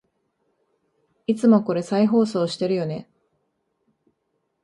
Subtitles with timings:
[1.27, 3.07] いつもこれ再放送してるよね